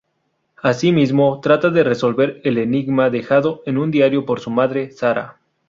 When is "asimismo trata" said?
0.63-1.69